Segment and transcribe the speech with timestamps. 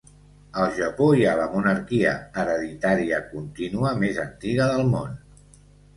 [0.61, 2.13] Al Japó hi ha la monarquia
[2.43, 5.17] hereditària contínua més antiga del món.